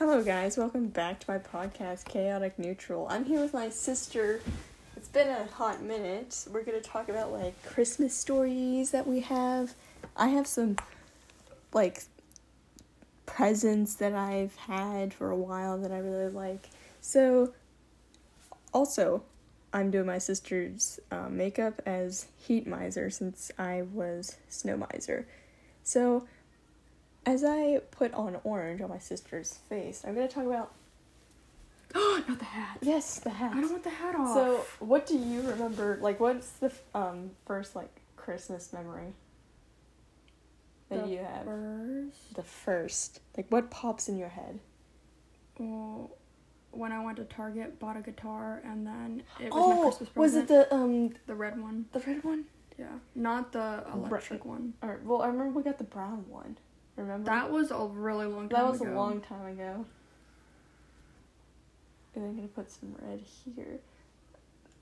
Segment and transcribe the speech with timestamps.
[0.00, 0.56] Hello, guys.
[0.56, 3.06] Welcome back to my podcast, Chaotic Neutral.
[3.10, 4.40] I'm here with my sister.
[4.96, 6.46] It's been a hot minute.
[6.50, 9.74] We're going to talk about like Christmas stories that we have.
[10.16, 10.76] I have some
[11.74, 12.04] like
[13.26, 16.70] presents that I've had for a while that I really like.
[17.02, 17.52] So,
[18.72, 19.22] also,
[19.74, 25.28] I'm doing my sister's uh, makeup as Heat Miser since I was Snow Miser.
[25.82, 26.26] So,
[27.26, 30.72] as I put on orange on my sister's face, I'm gonna talk about
[31.94, 32.78] Oh, not the hat.
[32.82, 33.52] yes, the hat.
[33.54, 34.34] I don't want the hat off.
[34.34, 35.98] So, what do you remember?
[36.00, 39.14] Like, what's the um first like Christmas memory
[40.88, 41.44] that The you have?
[41.44, 44.60] first, The first, like, what pops in your head?
[45.58, 46.10] well,
[46.72, 50.16] when I went to Target, bought a guitar, and then it was my Christmas Christmas
[50.16, 51.86] was it the um the red one?
[51.92, 52.44] the red one?
[52.78, 54.74] Yeah, not the electric one.
[54.80, 56.56] Or well, I remember we got the brown one.
[57.00, 58.92] Remember That was a really long time That was ago.
[58.92, 59.84] a long time ago.
[62.14, 63.78] And I'm gonna put some red here.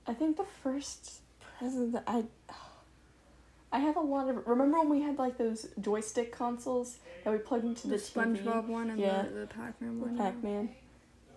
[0.07, 1.21] I think the first
[1.57, 2.25] present that I
[3.71, 7.37] I have a lot of remember when we had like those joystick consoles that we
[7.37, 8.11] plugged into The the, TV?
[8.43, 9.21] SpongeBob one and Yeah.
[9.23, 10.17] the, the Pac-Man The one.
[10.17, 10.69] Pac Man.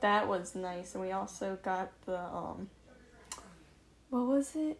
[0.00, 2.70] That was nice, and we also got the um.
[4.11, 4.78] What was it?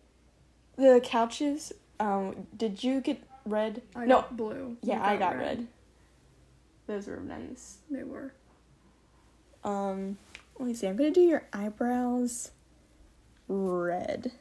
[0.77, 1.73] The couches.
[2.01, 3.83] Um, did you get red?
[3.95, 4.77] I no, got blue.
[4.83, 5.67] yeah, You I got red.
[6.87, 7.79] Those were nice.
[7.91, 8.33] They were.
[9.65, 10.19] Um,
[10.59, 10.87] let me see.
[10.87, 12.51] I'm gonna do your eyebrows
[13.49, 14.33] red,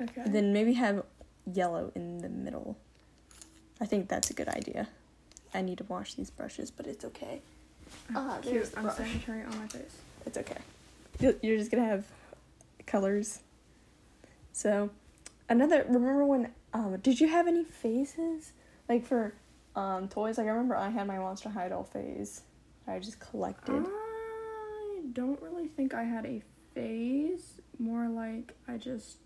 [0.00, 0.20] Okay.
[0.22, 1.04] and then maybe have
[1.52, 2.76] yellow in the middle.
[3.80, 4.88] I think that's a good idea.
[5.54, 7.40] I need to wash these brushes, but it's okay.
[8.14, 8.74] Ah, there's Cute.
[8.74, 8.98] the brush.
[8.98, 9.96] Unsanitary on my face.
[10.26, 10.58] It's okay.
[11.20, 12.04] You- You're just gonna have
[12.86, 13.40] colors.
[14.52, 14.90] So,
[15.48, 15.84] another.
[15.84, 16.52] Remember when?
[16.74, 18.52] Um, did you have any faces
[18.88, 19.32] like for
[19.78, 20.38] um toys?
[20.38, 22.42] Like I remember I had my Monster High doll phase.
[22.86, 23.84] I just collected.
[23.86, 26.42] I don't really think I had a
[26.74, 27.60] phase.
[27.78, 29.18] More like I just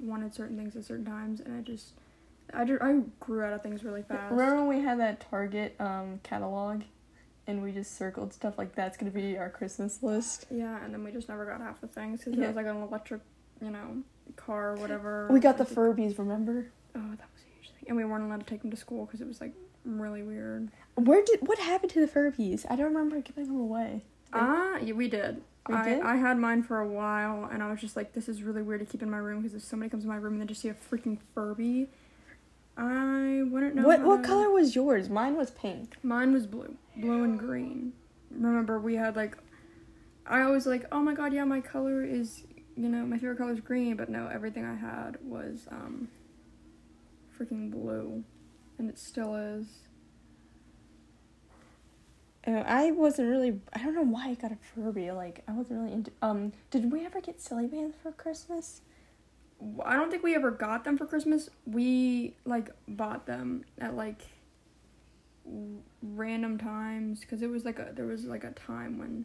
[0.00, 1.92] wanted certain things at certain times, and I just
[2.52, 4.30] I, ju- I grew out of things really fast.
[4.30, 6.82] Remember when we had that Target um catalog,
[7.46, 10.46] and we just circled stuff like that's gonna be our Christmas list.
[10.50, 12.44] Yeah, and then we just never got half the things because Yeah.
[12.44, 13.20] it was like an electric,
[13.60, 13.98] you know,
[14.36, 15.28] car or whatever.
[15.30, 16.18] We got the Furbies.
[16.18, 16.66] Remember?
[16.96, 19.04] Oh, that was a huge thing, and we weren't allowed to take them to school
[19.04, 19.52] because it was like
[19.84, 20.70] really weird.
[20.96, 22.64] Where did what happened to the Furbies?
[22.70, 24.02] I don't remember giving them away.
[24.32, 25.42] Ah, yeah, we did.
[25.68, 26.02] We I, did?
[26.02, 28.80] I had mine for a while, and I was just like, this is really weird
[28.80, 30.60] to keep in my room because if somebody comes in my room and they just
[30.60, 31.88] see a freaking Furby,
[32.76, 33.86] I wouldn't know.
[33.86, 35.08] what what to- color was yours?
[35.08, 35.96] Mine was pink.
[36.02, 37.92] Mine was blue, blue and green.
[38.30, 39.36] Remember, we had like,
[40.26, 42.42] I always like, oh my god, yeah, my color is,
[42.76, 46.08] you know, my favorite color is green, but no, everything I had was um,
[47.38, 48.24] freaking blue,
[48.78, 49.66] and it still is.
[52.46, 53.60] Uh, I wasn't really.
[53.72, 55.10] I don't know why I got a Furby.
[55.12, 56.10] Like I wasn't really into.
[56.20, 58.82] Um, did we ever get silly bands for Christmas?
[59.84, 61.48] I don't think we ever got them for Christmas.
[61.66, 64.22] We like bought them at like
[66.02, 69.24] random times because it was like a there was like a time when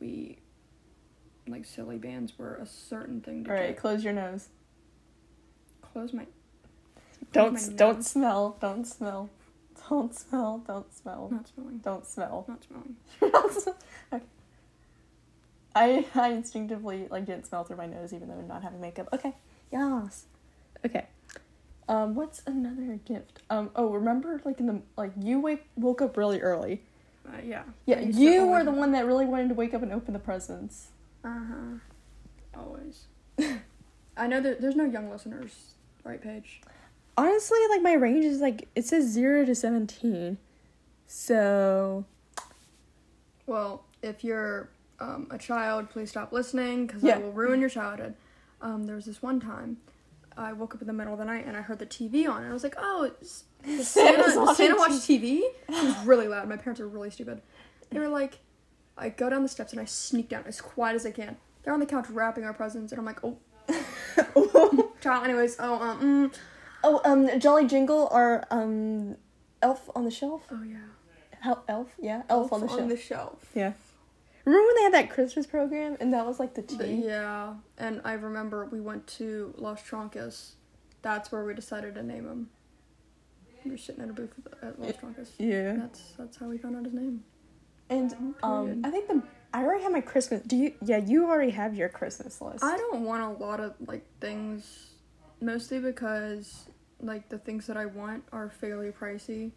[0.00, 0.38] we
[1.46, 3.76] like silly bands were a certain thing to All right, get.
[3.76, 4.48] close your nose.
[5.82, 6.26] Close my
[7.32, 8.56] Don't don't smell.
[8.60, 9.30] Don't smell.
[9.88, 10.62] Don't smell.
[10.66, 11.28] Don't smell.
[11.30, 11.78] not smelling.
[11.78, 12.44] Don't smell.
[12.48, 12.96] Not smelling.
[14.12, 14.24] okay.
[15.74, 19.08] I I instinctively like didn't smell through my nose even though I'm not having makeup.
[19.12, 19.34] Okay.
[19.70, 20.26] Yes.
[20.84, 21.06] Okay.
[21.88, 23.40] Um, what's another gift?
[23.50, 26.82] Um, oh, remember like in the like you wake woke up really early.
[27.26, 27.62] Uh, yeah.
[27.86, 29.92] Yeah, I used to you were the one that really wanted to wake up and
[29.92, 30.88] open the presents.
[31.24, 32.58] Uh huh.
[32.58, 33.06] Always.
[34.16, 36.60] I know that there's no young listeners, right, Paige?
[37.16, 40.38] Honestly, like my range is like it says zero to seventeen,
[41.06, 42.04] so
[43.46, 47.16] Well, if you're um, a child, please stop listening because Yeah.
[47.16, 48.14] I will ruin your childhood.
[48.60, 49.78] Um, there was this one time
[50.36, 52.42] I woke up in the middle of the night and I heard the TV on,
[52.42, 56.48] and I was like, "Oh, it's, does Santa, Santa watch TV?" It was really loud.
[56.48, 57.42] My parents are really stupid.
[57.90, 58.38] They were like,
[58.96, 61.36] I go down the steps and I sneak down as quiet as I can.
[61.62, 63.36] They're on the couch wrapping our presents, and I'm like, "Oh,
[65.02, 66.00] child." Anyways, oh, um,
[66.30, 66.34] mm.
[66.84, 69.16] Oh um Jolly Jingle or um
[69.62, 70.42] Elf on the Shelf.
[70.50, 70.76] oh yeah,
[71.40, 72.88] Hel- Elf, yeah, Elf, on the Shelf.
[72.88, 73.50] the shelf.
[73.54, 73.72] Yeah.
[74.44, 77.06] Remember when they had that Christmas program and that was like the The- tea?
[77.06, 80.56] yeah, and I remember we went to Los Troncas.
[81.02, 82.50] That's where we decided to name him.
[83.64, 84.96] We were sitting at a booth at- at Los Yeah.
[85.00, 85.30] Troncas.
[85.38, 85.72] Yeah.
[85.76, 87.22] That's that's how we found out his name.
[87.90, 88.12] And
[88.42, 88.86] um, Period.
[88.86, 89.22] I think the
[89.54, 90.42] I already have my Christmas.
[90.42, 90.72] Do you?
[90.82, 92.64] Yeah, you already have your Christmas list.
[92.64, 94.90] I don't want a lot of like things,
[95.40, 96.64] mostly because
[97.02, 99.50] like the things that I want are fairly pricey,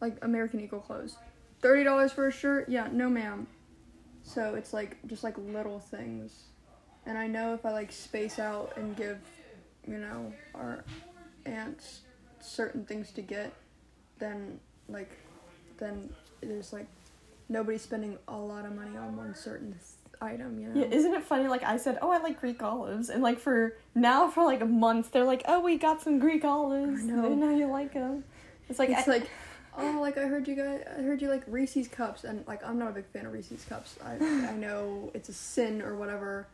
[0.00, 1.16] like American Eagle clothes.
[1.60, 2.68] thirty dollars for a shirt?
[2.68, 3.46] Yeah, no, ma'am.
[4.22, 6.44] So it's like just like little things,
[7.04, 9.18] and I know if I like space out and give,
[9.86, 10.84] you know, our
[11.44, 12.00] aunts
[12.40, 13.52] certain things to get,
[14.18, 14.58] then
[14.88, 15.10] like,
[15.78, 16.10] then
[16.40, 16.86] there's like
[17.48, 19.72] nobody spending a lot of money on one certain
[20.20, 20.58] item.
[20.58, 20.80] You know.
[20.80, 21.48] Yeah, isn't it funny?
[21.48, 24.66] Like I said, oh, I like Greek olives, and like for now for like a
[24.66, 27.02] month, they're like, oh, we got some Greek olives.
[27.02, 27.26] I know.
[27.26, 28.24] And now you like them.
[28.68, 29.30] It's like it's I- like
[29.78, 32.78] oh like i heard you guys i heard you like reese's cups and like i'm
[32.78, 36.46] not a big fan of reese's cups i i know it's a sin or whatever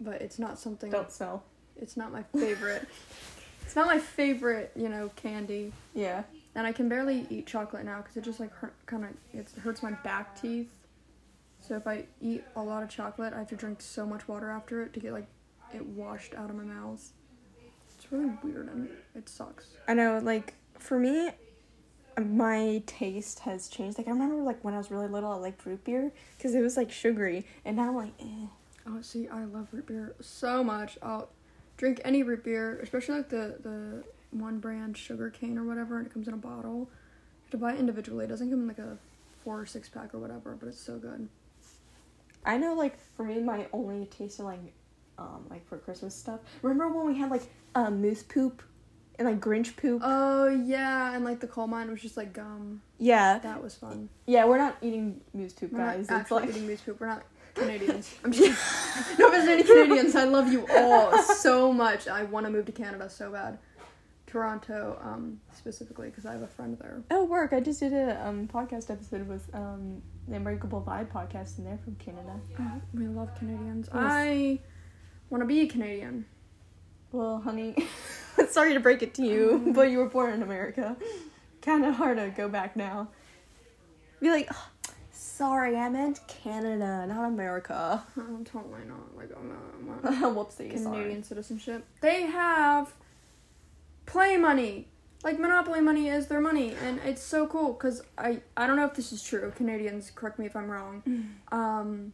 [0.00, 1.42] but it's not something don't smell.
[1.82, 2.86] it's not my favorite
[3.66, 6.22] it's not my favorite you know candy Yeah.
[6.54, 9.48] and i can barely eat chocolate now because it just like hurt kind of it
[9.64, 10.70] hurts my back teeth
[11.70, 14.50] so if i eat a lot of chocolate i have to drink so much water
[14.50, 15.28] after it to get like
[15.72, 17.12] it washed out of my mouth
[17.96, 21.30] it's really weird and it sucks I know, like for me,
[22.16, 23.98] my taste has changed.
[23.98, 26.60] Like I remember, like when I was really little, I liked root beer because it
[26.60, 28.46] was like sugary, and now I'm like, eh.
[28.86, 30.96] Oh, see, I love root beer so much.
[31.02, 31.28] I'll
[31.76, 36.06] drink any root beer, especially like the the one brand sugar cane or whatever, and
[36.06, 36.78] it comes in a bottle.
[36.80, 36.88] You
[37.44, 38.26] have to buy it individually.
[38.26, 38.96] It doesn't come in like a
[39.42, 41.28] four or six pack or whatever, but it's so good.
[42.44, 44.60] I know, like for me, my only taste of like,
[45.18, 46.40] um, like for Christmas stuff.
[46.62, 47.42] Remember when we had like
[47.74, 48.62] um, moose poop
[49.18, 50.00] and like Grinch poop?
[50.04, 52.80] Oh yeah, and like the coal mine was just like gum.
[52.98, 54.08] yeah, That was fun.
[54.26, 54.44] yeah.
[54.46, 56.08] We're not eating moose poop, We're guys.
[56.08, 56.98] not actually like eating moose poop.
[57.00, 57.22] We're not
[57.54, 58.14] Canadians.
[58.24, 60.14] I'm just no offense any Canadians.
[60.16, 62.08] I love you all so much.
[62.08, 63.58] I want to move to Canada so bad.
[64.26, 67.02] Toronto, um, specifically because I have a friend there.
[67.10, 67.52] Oh, work!
[67.52, 71.78] I just did a um podcast episode with um the Unbreakable Vibe podcast, and they're
[71.82, 72.38] from Canada.
[72.58, 73.88] Oh, we love Canadians.
[73.92, 74.02] Yes.
[74.04, 74.58] I
[75.28, 76.26] want to be a Canadian.
[77.12, 77.74] Well, honey,
[78.50, 80.96] sorry to break it to you, but you were born in America.
[81.62, 83.08] Kind of hard to go back now.
[84.20, 84.68] Be like, "Oh,
[85.10, 88.04] sorry, I meant Canada, not America.
[88.16, 89.16] I'm totally not.
[89.16, 91.22] Like I'm a, I'm a Whoopsie, Canadian sorry.
[91.22, 91.84] citizenship.
[92.00, 92.94] They have
[94.06, 94.88] play money.
[95.22, 98.86] Like Monopoly money is their money, and it's so cool because I I don't know
[98.86, 99.52] if this is true.
[99.54, 101.02] Canadians, correct me if I'm wrong.
[101.52, 102.12] Um,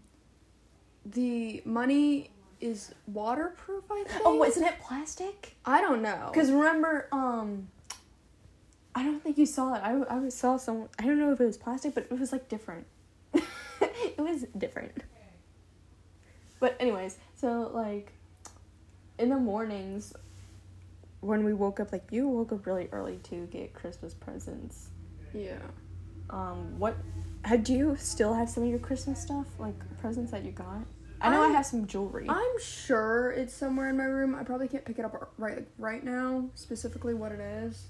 [1.05, 2.31] the money
[2.61, 3.85] is waterproof.
[3.91, 4.23] I think.
[4.25, 5.57] Oh, isn't it plastic?
[5.65, 6.31] I don't know.
[6.33, 7.69] Because remember, um,
[8.95, 9.83] I don't think you saw it.
[9.85, 10.89] I, I saw some.
[10.99, 12.87] I don't know if it was plastic, but it was like different.
[13.35, 14.93] it was different.
[16.59, 18.13] But anyways, so like,
[19.19, 20.15] in the mornings,
[21.21, 24.89] when we woke up, like you woke up really early to get Christmas presents.
[25.35, 25.59] yeah.
[26.31, 26.97] Um, what?
[27.43, 30.81] Had do you still have some of your Christmas stuff, like presents that you got?
[31.21, 32.27] I know I, I- have some jewelry.
[32.29, 34.35] I'm sure it's somewhere in my room.
[34.35, 37.87] I probably can't pick it up right like, right now, specifically what it is.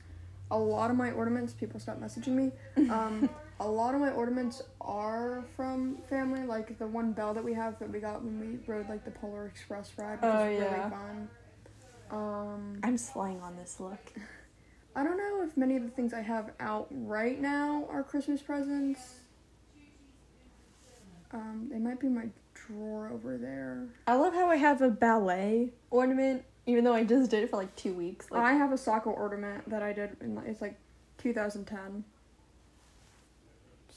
[0.50, 2.52] A lot of my ornaments, people stop messaging me.
[2.90, 3.28] Um,
[3.60, 7.78] a lot of my ornaments are from family, like the one bell that we have
[7.80, 10.76] that we got when we rode like the Polar Express ride, which Oh, is yeah.
[10.78, 11.28] really fun.
[12.10, 14.12] Um, I'm slaying on this look.
[14.94, 18.40] I don't know if many of the things I have out right now are Christmas
[18.40, 19.20] presents.
[21.32, 23.86] Um, they might be my drawer over there.
[24.06, 27.56] I love how I have a ballet ornament, even though I just did it for
[27.56, 28.30] like two weeks.
[28.30, 30.78] Like, I have a soccer ornament that I did in it's like
[31.18, 32.04] 2010.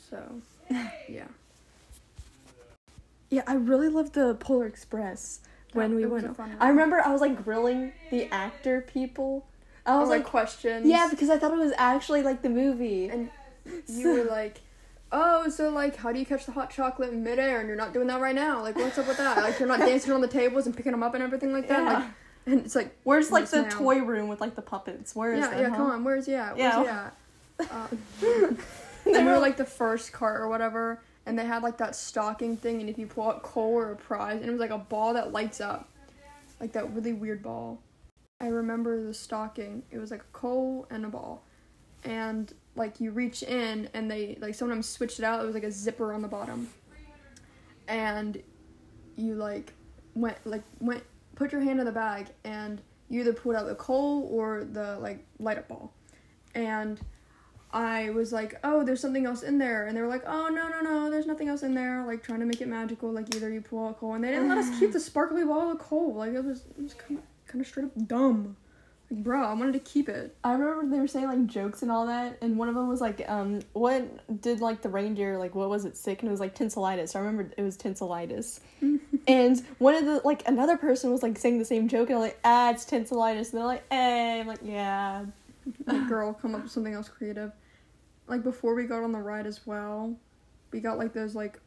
[0.10, 0.42] So,
[1.08, 1.28] yeah.
[3.30, 5.40] yeah, I really love the Polar Express
[5.74, 6.38] when Oh, we went.
[6.60, 9.46] I remember I was like grilling the actor people.
[9.86, 10.88] I was like, questions.
[10.88, 13.10] yeah, because I thought it was actually like the movie.
[13.10, 13.30] And
[13.88, 14.62] you were like,
[15.12, 17.60] oh, so like, how do you catch the hot chocolate in midair?
[17.60, 18.62] And you're not doing that right now.
[18.62, 19.38] Like, what's up with that?
[19.38, 21.84] Like, you're not dancing on the tables and picking them up and everything like that.
[21.84, 21.94] Yeah.
[22.00, 22.08] Like,
[22.46, 25.16] and it's like, Where's like the toy room with like the puppets?
[25.16, 25.60] Where is yeah, that?
[25.60, 25.76] yeah, huh?
[25.76, 26.56] come on, where's he at?
[26.58, 26.84] Where's Yeah.
[26.84, 27.16] he at?
[27.72, 27.88] Uh,
[29.06, 32.58] and we were like the first cart or whatever, and they had like that stocking
[32.58, 34.80] thing, and if you pull out coal or a prize, and it was like a
[34.80, 35.88] ball that lights up,
[36.60, 37.80] like that really weird ball.
[38.42, 39.84] I remember the stocking.
[39.92, 41.44] It was like a coal and a ball,
[42.04, 45.44] and like you reach in, and they like sometimes switched it out.
[45.44, 46.68] It was like a zipper on the bottom,
[47.88, 48.42] and
[49.16, 49.74] you like
[50.16, 51.04] went like went
[51.36, 54.98] put your hand in the bag, and you either pulled out the coal or the
[54.98, 55.94] like light up ball,
[56.56, 57.00] and
[57.72, 59.86] I was like, oh, there's something else in there.
[59.86, 62.04] And they were like, oh, no, no, no, there's nothing else in there.
[62.06, 63.12] Like, trying to make it magical.
[63.12, 64.16] Like, either you pull out coal.
[64.16, 66.16] And they didn't let us keep the sparkly ball of coal.
[66.16, 68.56] Like, it was, it was kind of, kind of straight up dumb.
[69.12, 70.36] Like, bro, I wanted to keep it.
[70.44, 73.02] I remember they were saying like jokes and all that, and one of them was
[73.02, 75.56] like, um, what did like the reindeer like?
[75.56, 76.22] What was it sick?
[76.22, 77.10] And it was like tinselitis.
[77.10, 78.60] So I remember it was tinselitis.
[79.28, 82.22] and one of the like another person was like saying the same joke, and I'm
[82.22, 83.52] like, ah, it's tinselitis.
[83.52, 85.26] And they're like, hey, I'm like, yeah.
[85.86, 87.52] Like, girl, come up with something else creative.
[88.28, 90.16] Like, before we got on the ride as well,
[90.72, 91.60] we got like those like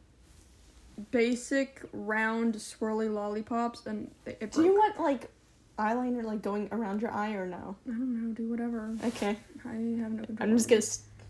[1.11, 5.29] basic round swirly lollipops, and it, it Do you want like
[5.77, 7.75] eyeliner like going around your eye or no?
[7.87, 8.33] I don't know.
[8.33, 8.95] Do whatever.
[9.03, 9.37] Okay.
[9.65, 10.37] I have no control.
[10.39, 10.81] I'm just gonna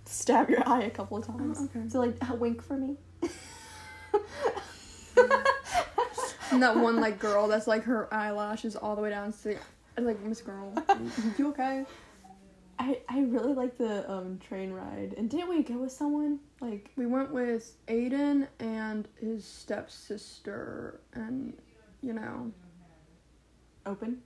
[0.06, 1.58] stab your eye a couple of oh, times.
[1.62, 1.90] Oh, okay.
[1.90, 2.98] So like a wink for me.
[6.54, 9.58] And that one like girl that's like her eyelashes all the way down to
[9.98, 10.72] like Miss Girl.
[11.40, 11.84] you okay?
[12.80, 15.14] I I really like the um train ride.
[15.18, 16.40] And didn't we go with someone?
[16.62, 21.54] Like We went with Aiden and his stepsister, and
[22.02, 22.52] you know,
[23.86, 24.22] open.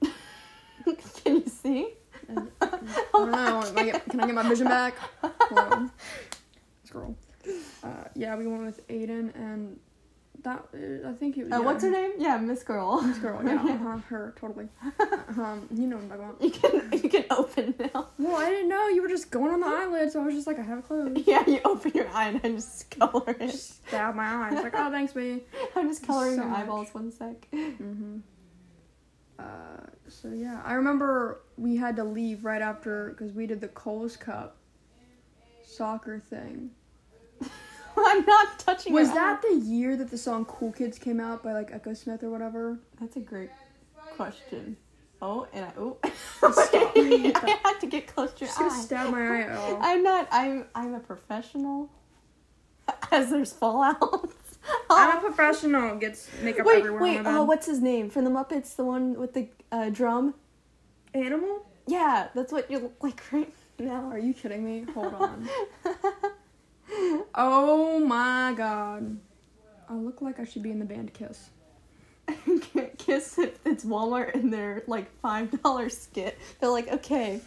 [0.04, 1.94] Can you see?
[2.30, 2.34] I
[3.12, 3.62] don't know.
[3.66, 4.94] Am I get- can I get my vision back?
[6.84, 7.16] Scroll.
[7.82, 9.78] Uh, yeah, we went with Aiden and
[10.48, 11.04] that.
[11.04, 11.52] uh, I think it was.
[11.52, 12.12] Uh, yeah, what's her name?
[12.18, 13.00] Yeah, Miss Girl.
[13.02, 14.68] Miss girl, yeah, uh-huh, her, totally.
[15.38, 16.42] Um, you know what I'm talking about.
[16.42, 18.08] You can you can open now.
[18.18, 20.46] Well, I didn't know you were just going on the eyelid, so I was just
[20.48, 21.18] like, I have it closed.
[21.28, 23.50] Yeah, you open your eye and I just color it.
[23.52, 24.54] Just stab my eyes.
[24.64, 25.42] Like, oh, thanks, me.
[25.76, 26.60] I'm just coloring So your much.
[26.60, 27.46] eyeballs one sec.
[27.52, 28.16] Mm-hmm.
[29.38, 29.42] Uh,
[30.08, 34.16] so yeah, I remember we had to leave right after because we did the Coles
[34.16, 34.56] Cup
[35.62, 36.70] soccer thing.
[38.06, 39.48] I'm not touching Was that eye.
[39.48, 42.78] the year that the song "Cool Kids" came out by like Echosmith or whatever?
[43.00, 43.50] That's a great
[44.16, 44.76] question.
[45.20, 46.92] Oh, and I oh Stop.
[46.96, 49.78] I had to get close to your Just gonna stab my eye out.
[49.80, 50.28] I'm not.
[50.30, 50.66] I'm.
[50.74, 51.90] I'm a professional.
[53.10, 54.32] As there's fallouts.
[54.90, 55.96] I'm a professional.
[55.96, 57.02] Gets makeup wait, everywhere.
[57.02, 57.22] wait.
[57.22, 58.76] my Oh, what's his name from the Muppets?
[58.76, 60.34] The one with the uh, drum.
[61.14, 61.66] animal?
[61.86, 64.08] Yeah, that's what you look like right now.
[64.10, 64.86] Are you kidding me?
[64.92, 65.48] Hold on.
[67.34, 69.18] Oh my god.
[69.88, 71.50] I look like I should be in the band Kiss.
[72.98, 76.38] Kiss if it's Walmart and they're like five dollar skit.
[76.60, 77.40] They're like, okay,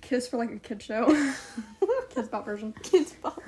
[0.00, 1.06] Kiss for like a kid show.
[2.10, 2.72] Kidz Bop version.
[2.82, 3.40] kidz bop.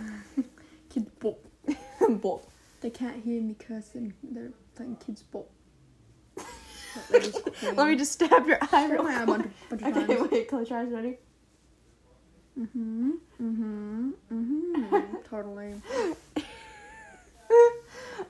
[0.93, 1.39] Kidz Bop.
[2.23, 2.51] Bop.
[2.81, 4.13] They can't hear me cursing.
[4.23, 5.49] They're playing Kidz Bop.
[7.11, 7.77] That is queen.
[7.77, 10.31] Let me just stab your eye Stab my eye a bunch, bunch of Okay, times.
[10.31, 11.19] wait, close your eyes, ready?
[12.59, 13.11] Mm-hmm.
[13.41, 14.11] Mm-hmm.
[14.33, 15.17] Mm-hmm.
[15.31, 15.75] totally.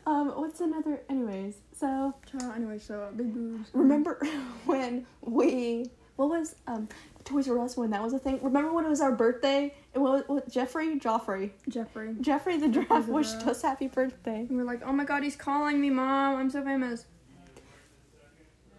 [0.07, 3.71] um, what's another anyways, so Child, anyway, so big boobs.
[3.73, 4.21] remember
[4.67, 6.89] when we what was um
[7.25, 8.39] Toys R Us when that was a thing?
[8.43, 9.75] Remember when it was our birthday?
[9.95, 11.51] It was what, Geoffrey Joffrey.
[11.69, 12.15] Geoffrey.
[12.21, 14.41] Geoffrey the giraffe wished us happy birthday.
[14.41, 16.37] And we're like, oh my god, he's calling me, mom.
[16.37, 17.07] I'm so famous.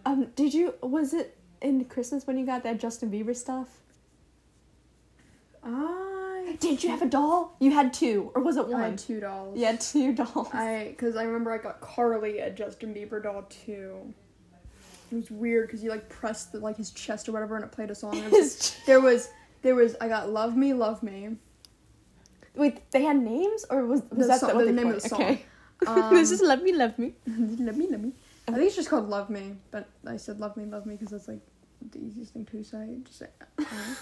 [0.06, 3.79] Um, did you was it in Christmas when you got that Justin Bieber stuff?
[5.62, 6.56] I.
[6.58, 7.56] Did you have a doll?
[7.60, 8.80] You had two, or was it one?
[8.80, 9.56] I had two dolls.
[9.58, 10.48] Yeah, two dolls.
[10.52, 14.12] I, because I remember I got Carly a Justin Bieber doll too.
[15.12, 17.72] It was weird because you like pressed the, like his chest or whatever and it
[17.72, 18.12] played a song.
[18.20, 19.28] There was, there was
[19.62, 21.36] there was I got Love Me, Love Me.
[22.54, 25.08] Wait, they had names, or was was The that song- the they name of the
[25.08, 25.20] song.
[25.82, 25.98] Okay.
[25.98, 28.12] Um, this is "Love Me, Love Me." love me, love me.
[28.46, 31.08] I think it's just called Love Me, but I said Love Me, Love Me because
[31.10, 31.40] that's like
[31.90, 32.98] the easiest thing to say.
[33.04, 33.28] Just say.
[33.58, 33.94] Uh, my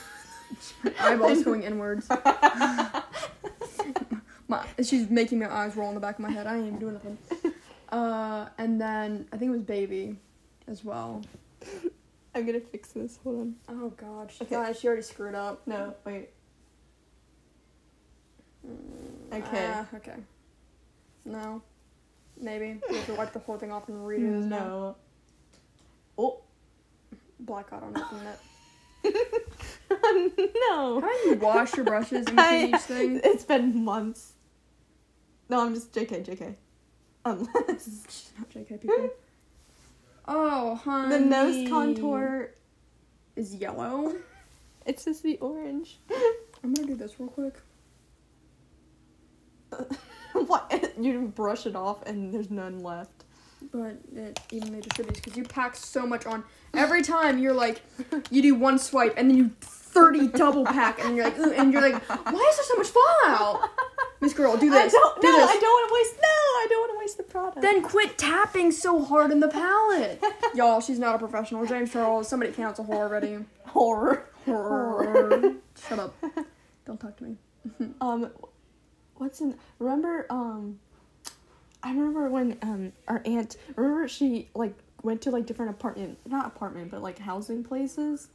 [1.01, 2.09] eyeballs going inwards.
[4.49, 6.47] my, she's making my eyes roll in the back of my head.
[6.47, 7.19] I ain't even doing nothing.
[7.91, 10.17] Uh, and then I think it was Baby,
[10.67, 11.23] as well.
[12.35, 13.19] I'm gonna fix this.
[13.25, 13.55] Hold on.
[13.69, 14.73] Oh God, she, Okay.
[14.79, 15.67] She already screwed up.
[15.67, 16.29] No, wait.
[18.67, 19.71] Mm, Okay.
[19.73, 20.17] ah, okay.
[21.25, 21.63] No.
[22.41, 22.81] Maybe.
[22.89, 24.59] we have to wipe the whole thing off and redo this now.
[24.59, 24.97] No.
[26.19, 26.41] Oh.
[27.41, 29.45] Black out on open it.
[30.71, 31.01] no.
[31.01, 33.21] How do you wash your brushes in between each thing?
[33.25, 34.33] It's been months.
[35.49, 36.55] No, I'm just JK, JK.
[37.25, 39.11] Unless JK people.
[40.27, 41.09] Oh, honey.
[41.09, 42.51] the nose contour,
[43.37, 44.15] is yellow.
[44.85, 45.99] it's just the orange.
[46.63, 47.55] I'm gonna do this real quick.
[50.33, 50.93] what?
[51.01, 53.25] You brush it off and there's none left.
[53.73, 56.45] But it evenly distributes because you pack so much on.
[56.75, 57.83] Every time you're like,
[58.31, 59.51] you do one swipe and then you
[59.99, 62.89] 30 double pack and you're like, "Ooh," and you're like, why is there so much
[62.89, 63.71] fallout?
[64.21, 64.95] Miss Girl, do this.
[64.95, 65.21] I don't.
[65.21, 65.51] do no, this.
[65.51, 66.15] I don't want to waste.
[66.17, 67.61] No, I don't want to waste the product.
[67.63, 70.23] Then quit tapping so hard in the palette.
[70.55, 71.65] Y'all, she's not a professional.
[71.67, 73.39] James Charles, somebody cancel her already.
[73.67, 74.29] horror.
[74.45, 75.55] Horror.
[75.89, 76.15] Shut up.
[76.85, 77.37] Don't talk to me.
[78.01, 78.31] Um,
[79.17, 79.55] what's in?
[79.79, 80.27] Remember?
[80.31, 80.79] Um,
[81.83, 83.57] I remember when um our aunt.
[83.77, 88.29] Remember she like went to like different apartment, not apartment, but like housing places.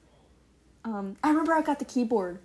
[0.86, 2.40] Um, I remember I got the keyboard,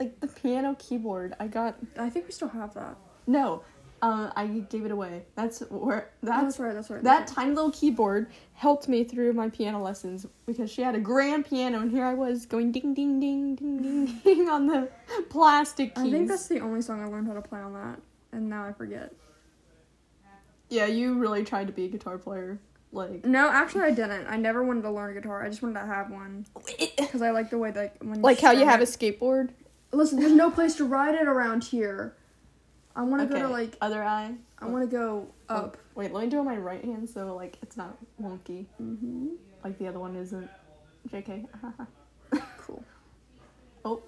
[0.00, 1.34] like the piano keyboard.
[1.38, 2.96] I got I think we still have that.
[3.26, 3.62] no.
[4.04, 5.22] Uh, I gave it away.
[5.36, 6.74] That's where Oh, that's that's right.
[6.74, 7.04] That's right.
[7.04, 7.44] that that's right.
[7.44, 11.78] tiny little keyboard helped me through my piano lessons because she had a grand piano
[11.78, 14.88] and here I was going ding ding ding ding ding ding on the
[15.30, 16.04] plastic keys.
[16.06, 18.00] I think that's the only song I learned how to play on that.
[18.32, 19.12] and now I forget.
[20.68, 22.58] Yeah, you really tried to be a guitar player.
[22.92, 24.26] Like, No, actually, I didn't.
[24.26, 25.42] I never wanted to learn a guitar.
[25.42, 28.38] I just wanted to have one because I like the way that when you like
[28.40, 29.50] how you strum have a skateboard.
[29.92, 32.14] Listen, there's no place to ride it around here.
[32.94, 33.40] I want to Okay.
[33.42, 34.34] go to like Other eye.
[34.58, 35.76] I want to go up.
[35.78, 38.66] Oh, wait, let me do it on my right hand so like it's not wonky.
[38.80, 39.28] Mm-hmm.
[39.64, 40.48] Like the other one isn't.
[41.10, 41.46] JK.
[42.58, 42.82] Cool.
[43.84, 44.02] oh.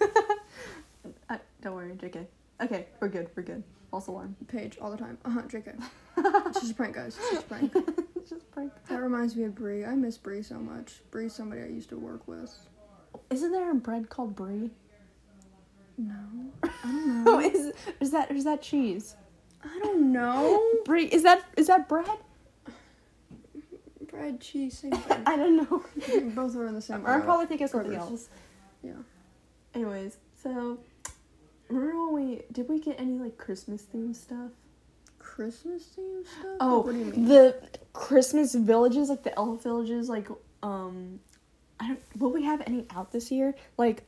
[1.30, 2.26] uh, don't worry, JK.
[2.60, 3.28] Okay, we're good.
[3.34, 3.62] We're good.
[3.94, 4.34] False alarm.
[4.48, 5.16] Page all the time.
[5.24, 5.42] Uh huh.
[5.42, 5.72] Jk.
[6.48, 7.16] it's just a prank, guys.
[7.16, 7.72] It's just a prank.
[8.16, 8.72] It's just prank.
[8.88, 9.84] That reminds me of Bree.
[9.84, 11.02] I miss Bree so much.
[11.12, 12.52] Bree's somebody I used to work with.
[13.30, 14.70] Isn't there a bread called brie?
[15.96, 16.16] No,
[16.64, 17.38] I don't know.
[17.38, 19.14] is is that is that cheese?
[19.62, 20.60] I don't know.
[20.84, 22.18] Brie is that is that bread?
[24.10, 25.22] Bread, cheese, same thing.
[25.24, 25.84] I don't know.
[26.34, 27.06] Both are in the same.
[27.06, 28.28] Or I'm probably thinking something else.
[28.82, 28.94] Yeah.
[29.72, 30.78] Anyways, so
[31.74, 34.50] remember when we did we get any like Christmas themed stuff?
[35.18, 36.56] Christmas themed stuff.
[36.60, 37.24] Oh, what do you mean?
[37.26, 37.56] the
[37.92, 40.28] Christmas villages, like the elf villages, like
[40.62, 41.20] um,
[41.80, 42.00] I don't.
[42.18, 43.54] Will we have any out this year?
[43.78, 44.04] Like,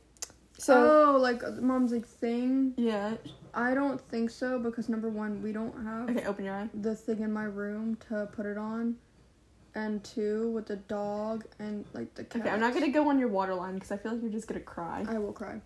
[0.57, 2.73] so oh, like uh, mom's like thing.
[2.77, 3.15] yeah.
[3.53, 6.69] I don't think so because number one, we don't have Okay, open your eye.
[6.75, 8.95] the thing in my room to put it on,
[9.73, 12.41] and two with the dog and like the cat.
[12.43, 14.47] Okay, I'm not gonna go on your water line because I feel like you're just
[14.47, 15.05] gonna cry.
[15.09, 15.59] I will cry.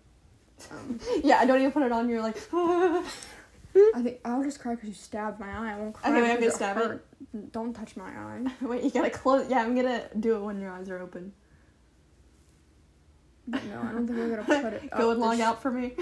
[0.70, 2.08] Um, yeah, I don't even put it on.
[2.08, 5.74] You're like, I think I'll just cry because you stabbed my eye.
[5.74, 6.10] I won't cry.
[6.10, 7.52] Okay, wait, I'm gonna stab it.
[7.52, 8.46] Don't touch my eye.
[8.60, 9.48] wait, you gotta close.
[9.48, 11.32] Yeah, I'm gonna do it when your eyes are open.
[13.48, 14.90] But no, I don't think we're gonna put it.
[14.90, 15.92] Go up and log out for me.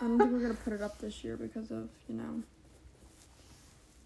[0.00, 2.42] I don't think we're gonna put it up this year because of you know.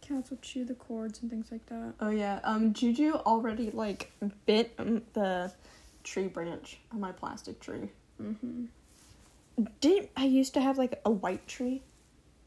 [0.01, 1.95] Cats will chew the cords and things like that.
[2.01, 4.13] Oh yeah, um, Juju already like
[4.47, 5.53] bit um, the
[6.05, 7.89] tree branch on my plastic tree.
[8.21, 8.65] Mm-hmm.
[9.81, 11.83] Didn't I used to have like a white tree?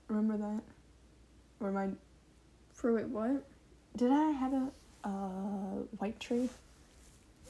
[0.07, 0.61] Remember that?
[1.59, 1.89] Or my
[2.73, 3.43] For wait, what?
[3.95, 4.71] did I have a
[5.03, 6.49] uh white tree?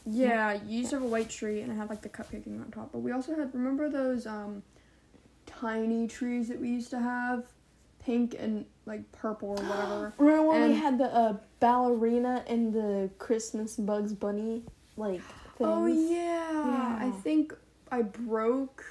[0.05, 2.71] Yeah, you used to have a white tree and I had like the cupcaking on
[2.71, 2.91] top.
[2.91, 4.61] But we also had remember those um
[5.45, 7.45] tiny trees that we used to have?
[7.99, 10.13] Pink and like purple or whatever.
[10.19, 14.61] Remember when we had the uh, ballerina and the Christmas Bugs Bunny
[14.95, 15.21] like
[15.57, 15.61] things?
[15.61, 16.97] Oh yeah.
[17.01, 17.51] I think
[17.91, 18.85] I broke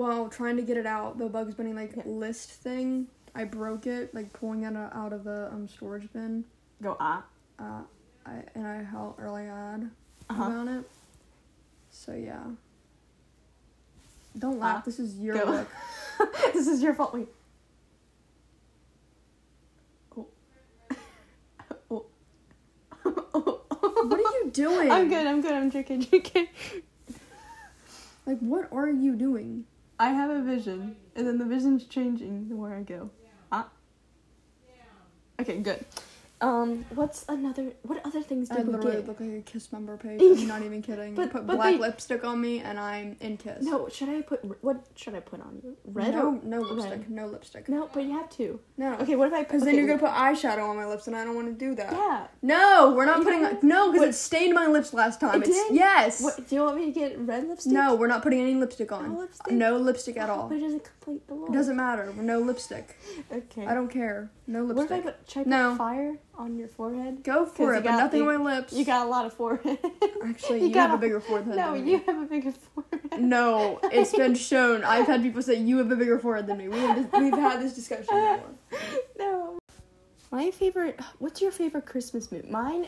[0.00, 2.04] while trying to get it out, the Bugs Bunny like Yeah.
[2.06, 3.06] list thing.
[3.34, 6.44] I broke it, like pulling it out of the um storage bin.
[6.82, 7.22] Go ah.
[7.58, 7.82] Uh
[8.24, 9.90] I and I held really odd
[10.30, 10.42] Uh-huh.
[10.44, 10.90] about it.
[11.90, 12.44] So yeah.
[14.38, 14.82] Don't laugh, Ah.
[14.86, 15.66] this is your Go.
[16.54, 17.12] this is your fault.
[17.12, 17.28] Wait.
[20.16, 20.26] Oh.
[21.90, 22.06] oh.
[23.04, 23.60] oh.
[24.08, 24.90] What are you doing?
[24.90, 25.26] I'm good.
[25.26, 25.52] I'm good.
[25.52, 26.00] I'm drinking.
[26.04, 26.48] Drinking.
[28.24, 29.66] Like what are you doing?
[30.00, 33.10] I have a vision, and then the vision's changing the more I go.
[33.52, 33.68] Ah.
[35.38, 35.84] Okay, good.
[36.42, 37.72] Um, what's another?
[37.82, 39.08] What other things I did we literally get?
[39.08, 40.20] look like a kiss member Paige.
[40.40, 41.14] I'm not even kidding.
[41.14, 43.62] But- you put but black they- lipstick on me and I'm in kiss.
[43.62, 45.76] No, should I put what should I put on you?
[45.84, 46.90] Red no, or no lipstick.
[46.92, 47.10] red?
[47.10, 47.68] No lipstick.
[47.68, 48.58] No, but you have to.
[48.78, 48.94] No.
[49.00, 49.48] Okay, what if I put?
[49.48, 51.74] Because then you're gonna put eyeshadow on my lips, and I don't want to do
[51.74, 51.92] that.
[51.92, 52.26] Yeah.
[52.42, 53.68] No, we're not You putting.
[53.68, 55.42] no, because it stained my lips last time.
[55.42, 55.74] It It's did?
[55.74, 56.22] yes.
[56.22, 57.18] What do you want me to get?
[57.18, 57.72] Red lipstick?
[57.72, 59.12] No, we're not putting any lipstick on.
[59.12, 59.52] No lipstick?
[59.52, 60.48] No lipstick at all.
[60.48, 61.50] But it doesn't complete the look.
[61.50, 62.12] It doesn't matter.
[62.16, 62.96] No lipstick.
[63.32, 63.66] Okay.
[63.66, 64.30] I don't care.
[64.46, 64.90] No lipstick.
[64.90, 65.30] What if I put?
[65.30, 65.74] Should I put No.
[65.76, 67.22] fire on your forehead?
[67.22, 68.72] Go for it, but got- nothing you- on my lips.
[68.72, 69.78] You got a lot of forehead.
[70.24, 72.02] Actually, you you, have a a- bigger forehead no, you me.
[72.06, 73.20] have a bigger forehead.
[73.20, 74.82] No, it's been shown.
[74.84, 76.68] I've had people say you have a bigger forehead than me.
[76.68, 78.40] We have we've had this discussion before.
[79.18, 79.58] no.
[80.30, 80.98] My favorite.
[81.18, 82.48] What's your favorite Christmas movie?
[82.48, 82.86] Mine.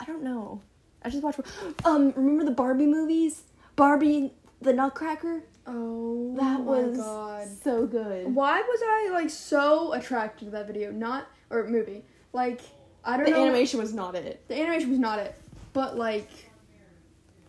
[0.00, 0.60] I don't know.
[1.02, 1.40] I just watched.
[1.84, 3.42] Um, remember the Barbie movies?
[3.76, 5.42] Barbie, the Nutcracker.
[5.66, 7.48] Oh, That was god.
[7.64, 8.32] so good.
[8.34, 10.92] Why was I like so attracted to that video?
[10.92, 12.04] Not or movie.
[12.34, 12.60] Like
[13.04, 13.42] I don't The know.
[13.44, 14.46] animation was not it.
[14.48, 15.34] The animation was not it,
[15.72, 16.28] but like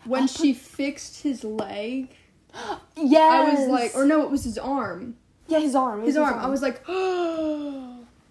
[0.05, 2.09] when she fixed his leg,
[2.95, 3.19] Yeah.
[3.19, 5.15] I was like, or no, it was his arm.
[5.47, 6.01] yeah, his arm.
[6.03, 6.39] it His was arm.
[6.39, 6.81] I was like,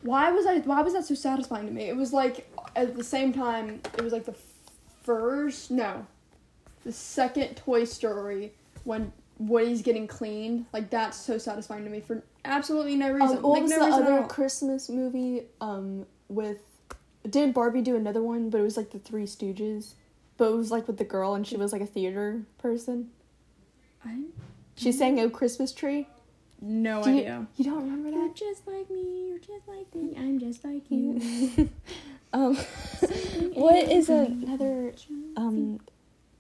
[0.03, 0.59] why was I?
[0.61, 1.85] Why was that so satisfying to me?
[1.89, 4.35] It was like at the same time, it was like the
[5.03, 6.07] first, no,
[6.85, 8.53] the second Toy Story
[8.85, 10.67] when Woody's getting cleaned.
[10.73, 13.39] Like that's so satisfying to me for absolutely no reason.
[13.39, 14.23] Um, what like was no the other.
[14.29, 15.43] Christmas movie?
[15.61, 16.59] Um, with
[17.29, 18.51] didn't Barbie do another one?
[18.51, 19.93] But it was like the Three Stooges.
[20.37, 23.11] But it was like with the girl, and she was like a theater person.
[24.05, 24.23] I
[24.77, 26.09] She sang "Oh Christmas Tree."
[26.61, 27.47] no Do you- idea.
[27.57, 28.37] You don't remember You're that?
[28.37, 29.29] just like me.
[29.29, 30.15] You're just like me.
[30.17, 31.21] I'm just like you.
[32.33, 32.57] um,
[33.55, 34.93] what is another?
[35.37, 35.81] Um,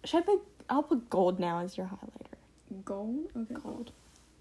[0.04, 0.40] should I put?
[0.70, 2.84] I'll put gold now as your highlighter.
[2.84, 3.28] Gold.
[3.36, 3.54] Okay.
[3.62, 3.92] Gold.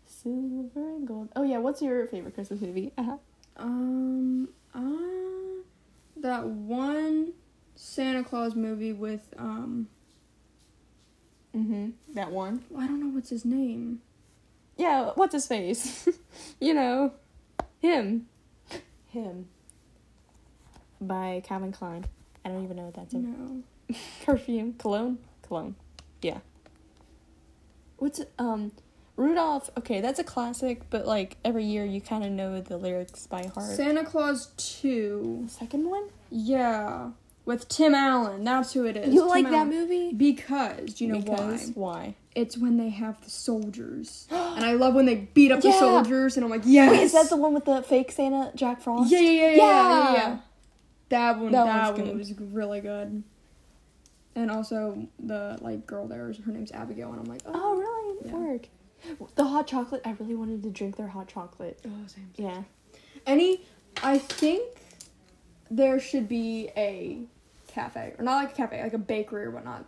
[0.08, 1.30] silver and gold.
[1.36, 2.92] Oh yeah, what's your favorite Christmas movie?
[2.98, 3.18] Uh-huh.
[3.58, 5.62] Um, uh,
[6.18, 7.34] that one
[7.76, 9.88] Santa Claus movie with um,
[11.56, 11.90] Mm-hmm.
[12.16, 12.64] That one.
[12.76, 14.02] I don't know what's his name.
[14.76, 16.10] Yeah, what's his face?
[16.60, 17.14] you know,
[17.80, 18.26] him.
[19.10, 19.48] Him.
[21.00, 22.06] By Calvin Klein.
[22.44, 23.14] I don't even know what that's.
[23.14, 23.62] A No.
[24.26, 25.76] perfume, cologne, cologne.
[26.24, 26.40] Yeah.
[27.98, 28.72] What's it- um
[29.16, 29.70] Rudolph?
[29.78, 33.46] Okay, that's a classic, but like every year you kind of know the lyrics by
[33.54, 33.76] heart.
[33.76, 35.46] Santa Claus Two.
[35.48, 36.10] Second one?
[36.32, 37.12] Yeah,
[37.46, 38.44] with Tim Allen.
[38.44, 39.14] That's who it is.
[39.14, 40.14] you Tim like that movie?
[40.14, 41.94] Because do you know Because why?
[42.04, 42.16] why?
[42.36, 46.36] It's when they have the soldiers, and I love when they beat up the soldiers,
[46.36, 46.90] and I'm like, yes.
[46.92, 49.12] Wait, is that the one with the fake Santa Jack Frost?
[49.12, 50.14] Yeah, yeah, yeah, yeah, yeah, Yeah.
[50.16, 50.38] yeah.
[51.10, 52.18] That one, That that, one good.
[52.18, 53.22] was really good.
[54.36, 58.26] And also the like girl there, her name's Abigail, and I'm like, oh, Oh, really?
[58.26, 58.34] Yeah.
[58.36, 58.68] Work.
[59.36, 60.02] The hot chocolate.
[60.06, 61.80] I really wanted to drink their hot chocolate.
[61.86, 62.30] oh same.
[62.36, 62.64] Yeah.
[63.26, 63.62] Any,
[64.02, 64.78] I think
[65.70, 67.22] there should be a
[67.68, 69.86] cafe, or not like a cafe, like a bakery or whatnot,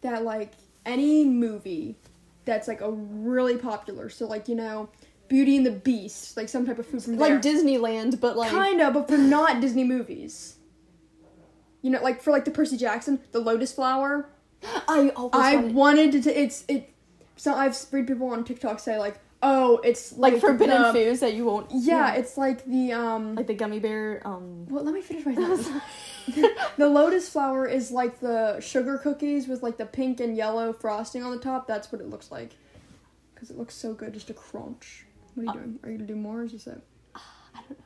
[0.00, 0.52] that like
[0.86, 1.96] any movie
[2.44, 4.08] that's like a really popular.
[4.08, 4.88] So like you know,
[5.28, 7.34] Beauty and the Beast, like some type of food from there.
[7.34, 10.56] Like Disneyland, but like kind of, but for not Disney movies.
[11.82, 14.28] You know, like for like the Percy Jackson, the Lotus Flower.
[14.88, 16.22] I always I wanted, wanted to.
[16.22, 16.92] T- it's it.
[17.38, 21.34] So I've read people on TikTok say like, oh, it's like, forbidden the- foods that
[21.34, 21.70] you won't.
[21.72, 23.34] Yeah, it's like the um.
[23.36, 24.20] like the gummy bear.
[24.26, 24.66] Um.
[24.68, 25.70] well, let me finish my sentence.
[26.76, 31.22] the lotus flower is like the sugar cookies with like the pink and yellow frosting
[31.22, 31.66] on the top.
[31.66, 32.50] That's what it looks like.
[33.34, 35.04] Because it looks so good, just a crunch.
[35.34, 35.78] What are you Uh, doing?
[35.84, 36.40] Are you gonna do more?
[36.40, 36.82] Or is this it?
[37.14, 37.84] I don't know.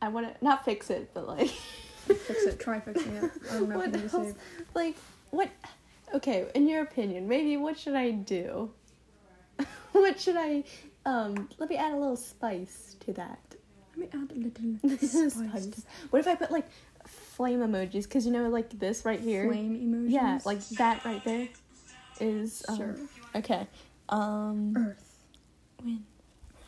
[0.00, 1.48] I want to not fix it, but like,
[2.06, 2.60] Fix it.
[2.60, 3.30] Try fixing it.
[3.50, 4.34] I don't know What if you need to else?
[4.74, 4.96] like
[5.30, 5.48] what?
[6.12, 8.70] Okay, in your opinion, maybe what should I do?
[10.02, 10.64] what should I?
[11.06, 13.38] Um, let me add a little spice to that.
[13.96, 14.98] Let me add a little
[15.30, 15.86] Spice.
[16.10, 16.66] What if I put like
[17.06, 18.02] flame emojis?
[18.04, 19.46] Because you know, like this right here.
[19.46, 20.12] flame emotions.
[20.12, 21.48] Yeah, like that right there
[22.20, 22.64] is.
[22.68, 22.96] Um, Sure.
[23.36, 23.66] Okay.
[24.08, 24.74] Um.
[24.76, 25.18] Earth,
[25.82, 26.04] When?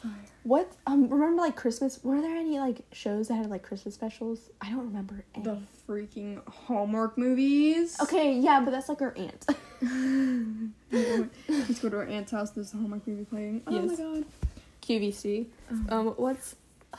[0.03, 0.13] fire.
[0.45, 0.73] What?
[0.87, 1.09] Um.
[1.09, 1.99] Remember, like Christmas?
[2.05, 4.51] Were there any like shows that had like Christmas specials?
[4.61, 5.45] I don't remember any.
[5.45, 5.59] The
[5.89, 7.97] freaking Hallmark movies.
[8.01, 9.47] Okay, yeah, but that's like our aunt.
[11.77, 12.53] Let's go to our aunt's house.
[12.53, 13.61] There's a Hallmark movie playing.
[13.67, 14.25] Oh my god.
[14.81, 15.45] QVC.
[15.71, 16.57] Um, Um, what's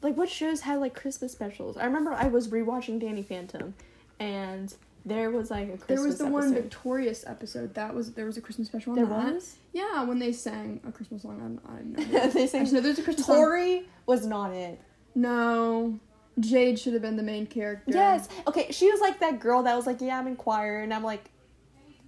[0.00, 1.76] like what shows had like Christmas specials?
[1.76, 3.74] I remember I was rewatching Danny Phantom,
[4.18, 4.72] and
[5.04, 5.86] there was like a Christmas.
[5.88, 6.54] there was the one.
[6.54, 7.74] Victorious episode.
[7.74, 8.92] That was there was a Christmas special.
[8.92, 9.34] On There that.
[9.34, 9.56] was.
[9.74, 11.60] Yeah, when they sang a Christmas song.
[11.68, 12.28] I, I know.
[12.30, 13.84] they sang just know there's a Christmas song.
[14.06, 14.80] Was not it.
[15.14, 15.98] No,
[16.40, 17.92] Jade should have been the main character.
[17.92, 18.28] Yes.
[18.46, 21.02] Okay, she was like that girl that was like, yeah, I'm in choir, and I'm
[21.04, 21.30] like,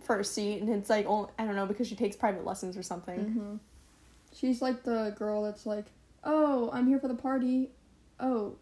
[0.09, 2.83] first seat, and it's like, oh, I don't know, because she takes private lessons or
[2.83, 3.25] something.
[3.27, 3.57] hmm
[4.35, 5.87] She's like the girl that's like,
[6.25, 7.71] oh, I'm here for the party.
[8.21, 8.57] Oh,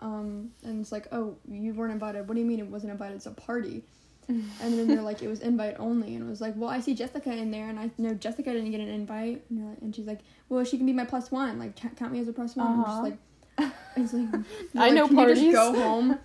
[0.00, 2.26] um, and it's like, oh, you weren't invited.
[2.26, 3.14] What do you mean it wasn't invited?
[3.16, 3.84] It's a party.
[4.28, 6.94] And then they're like, it was invite only, and it was like, well, I see
[6.94, 10.06] Jessica in there, and I know Jessica didn't get an invite, and, like, and she's
[10.06, 12.66] like, well, she can be my plus one, like count me as a plus one.
[12.74, 12.92] And Uh-huh.
[12.92, 13.18] she's like,
[13.96, 14.28] it's like,
[14.76, 16.18] I know like, "Can you parties." just go home,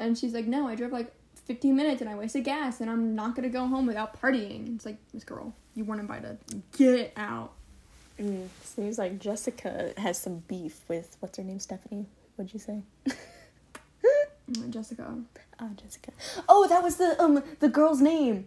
[0.00, 1.12] and she's like, no, I drove like
[1.46, 4.74] 15 minutes and I wasted gas, and I'm not gonna go home without partying.
[4.74, 6.38] It's like, Miss Girl, you weren't invited.
[6.76, 7.52] Get out.
[8.18, 12.06] Mm, seems like Jessica has some beef with what's her name, Stephanie.
[12.36, 12.82] What'd you say?
[14.50, 15.14] Mm, Jessica.
[15.58, 16.10] Ah, Jessica.
[16.48, 18.46] Oh, that was the um the girl's name.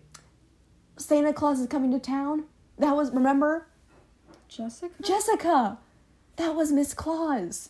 [0.98, 2.44] Santa Claus is coming to town.
[2.78, 3.66] That was remember
[4.48, 4.94] Jessica?
[5.02, 5.80] Jessica.
[6.36, 7.70] That was Miss Claus.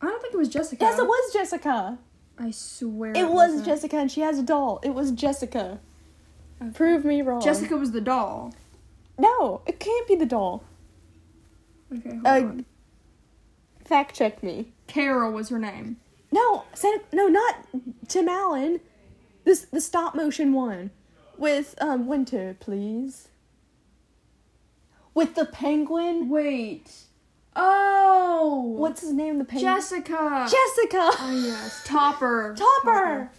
[0.00, 0.84] I don't think it was Jessica.
[0.84, 1.98] Yes, it was Jessica.
[2.38, 3.12] I swear.
[3.12, 3.66] It was wasn't.
[3.66, 4.80] Jessica, and she has a doll.
[4.82, 5.80] It was Jessica.
[6.60, 6.70] Okay.
[6.72, 7.40] Prove me wrong.
[7.42, 8.52] Jessica was the doll.
[9.18, 10.64] No, it can't be the doll.
[11.94, 12.64] Okay, hold Uh, on.
[13.84, 14.72] Fact check me.
[14.86, 15.96] Carol was her name.
[16.32, 17.02] No, Santa.
[17.12, 17.56] No, not
[18.08, 18.80] Tim Allen.
[19.44, 20.90] This the stop motion one
[21.38, 23.28] with um Winter, please.
[25.14, 26.28] With the penguin.
[26.28, 26.90] Wait.
[27.56, 28.74] Oh.
[28.76, 29.38] What's his name?
[29.38, 29.74] The penguin.
[29.74, 30.46] Jessica?
[30.48, 31.10] Jessica.
[31.18, 32.54] Oh yes, Topper.
[32.84, 33.30] Topper.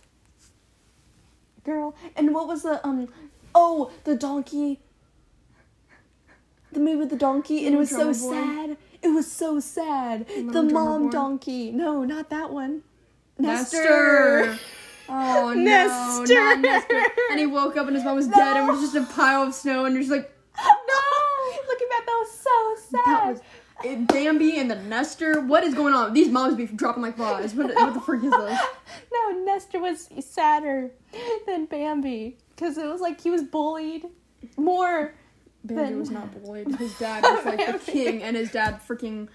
[1.64, 3.08] Girl, and what was the um?
[3.54, 4.80] Oh, the donkey.
[6.72, 8.14] The movie with the donkey, and it was so Boy?
[8.14, 8.78] sad.
[9.02, 10.28] It was so sad.
[10.28, 11.10] The mom Boy?
[11.12, 11.72] donkey.
[11.72, 12.84] No, not that one.
[13.38, 14.58] Nestor.
[15.10, 16.58] Oh no, Nestor.
[16.58, 17.04] Nestor.
[17.32, 19.44] And he woke up and his mom was dead and it was just a pile
[19.44, 21.58] of snow and you're just like, no!
[21.68, 22.04] Look at that.
[22.06, 23.06] That was so sad.
[23.06, 23.42] that was
[23.84, 25.42] Bambi and the Nestor.
[25.42, 26.14] What is going on?
[26.14, 27.54] These moms be dropping like flies.
[27.54, 28.60] What, what the freak is this?
[29.14, 30.92] no, Nestor was sadder
[31.46, 34.06] than Bambi because it was like he was bullied
[34.58, 35.14] more.
[35.64, 36.76] Bambi Then- was not bullied.
[36.76, 39.28] His dad was like the king, and his dad freaking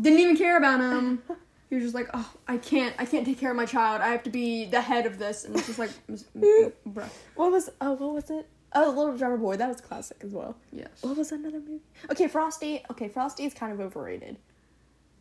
[0.00, 1.22] didn't even care about him.
[1.68, 4.00] He was just like, "Oh, I can't, I can't take care of my child.
[4.02, 7.70] I have to be the head of this." And it's just like, bruh, What was
[7.80, 8.48] oh what was it?
[8.72, 9.56] Oh, Little Drummer Boy.
[9.56, 10.56] That was classic as well.
[10.72, 11.80] yes, What was another movie?
[12.10, 12.82] Okay, Frosty.
[12.90, 14.36] Okay, Frosty is kind of overrated.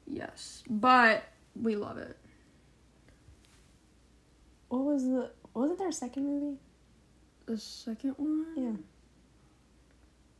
[0.07, 1.23] yes, but
[1.59, 2.15] we love it.
[4.69, 5.31] What was the?
[5.55, 6.57] Wasn't there a second movie?
[7.47, 8.71] The second one, Yeah.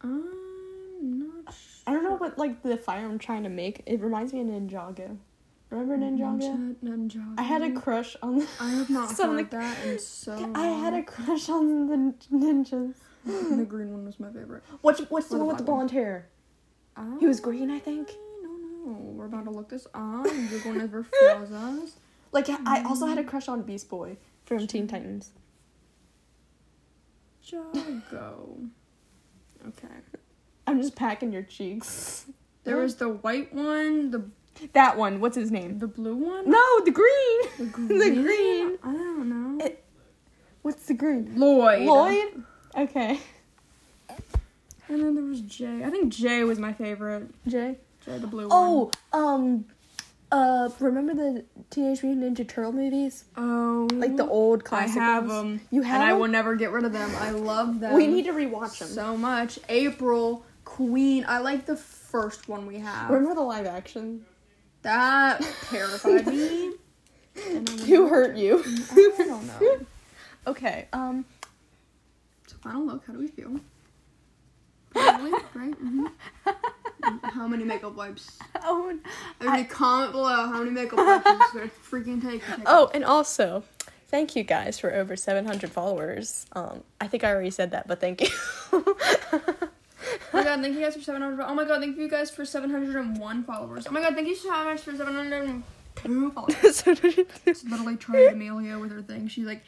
[0.04, 1.56] I'm not.
[1.88, 3.82] I don't know what like the fire I'm trying to make.
[3.88, 5.18] It reminds me of Ninjago.
[5.70, 6.42] Remember Ninjago?
[6.42, 7.36] Ninja, Ninjago.
[7.38, 8.40] I had a crush on.
[8.40, 10.52] The, I have not heard like- that in so.
[10.56, 12.96] I had a crush on the ninjas.
[13.26, 14.64] the green one was my favorite.
[14.82, 15.88] What's what's the Or the one with the black one.
[15.88, 16.30] blonde hair?
[17.20, 18.10] He was green, I think.
[18.10, 19.16] I don't.
[19.16, 20.26] We're about to look this up.
[20.52, 21.96] You're going over Froza's.
[22.32, 22.88] Like I mm-hmm.
[22.88, 25.32] also had a crush on Beast Boy from Teen Titans.
[27.44, 28.58] Jago.
[29.68, 29.88] Okay.
[30.68, 32.26] I'm just packing your cheeks.
[32.64, 34.30] There was the white one, the
[34.74, 35.20] That one.
[35.22, 35.80] What's his name?
[35.80, 37.42] the blue one, No, the green.
[37.58, 37.88] the green.
[38.00, 38.78] the green.
[38.84, 39.66] I don't know.
[39.66, 39.84] It-
[40.62, 41.32] What's the green?
[41.40, 41.84] Lloyd.
[41.88, 42.44] Lloyd.
[42.78, 43.20] Okay.
[44.90, 45.84] And then there was Jay.
[45.86, 47.30] I think Jay was my favorite.
[47.48, 47.78] Jay.
[48.06, 48.52] Jay, the blue one.
[48.52, 49.66] Oh, um,
[50.32, 53.26] uh, remember the Teenage Mutant Ninja Turtle movies?
[53.38, 53.88] Oh.
[53.94, 55.60] Like the old I classic have ones?
[55.60, 55.68] them.
[55.72, 57.12] You have And I will never get rid of them.
[57.20, 57.94] I love them.
[57.94, 58.88] We need to rewatch them.
[58.90, 59.60] so much.
[59.70, 61.24] April, Queen.
[61.28, 63.10] I like the first one we have.
[63.12, 64.26] remember the live action?
[64.82, 66.74] That terrified me.
[67.38, 68.64] I Who hurt you?
[68.92, 69.86] I don't know.
[70.48, 70.88] okay.
[70.94, 71.26] Um.
[72.48, 73.06] So final look.
[73.06, 73.60] How do we feel?
[74.92, 75.74] Probably, right?
[75.76, 76.08] hmm
[77.24, 78.38] How many makeup wipes?
[78.64, 78.98] Oh.
[79.40, 82.44] Everybody comment below how many makeup wipes is gonna freaking take.
[82.46, 83.64] to take Oh, and also,
[84.08, 86.46] thank you guys for over 700 followers.
[86.54, 89.66] Um, I think I already said that, but thank you.
[90.40, 91.44] Oh my god, thank you guys for 700.
[91.46, 93.88] Oh my god, thank you guys for 701 followers.
[93.88, 96.56] Oh my god, thank you so much for 702 followers.
[97.46, 99.28] It's literally Charli D'Amelio with her thing.
[99.28, 99.64] She's like,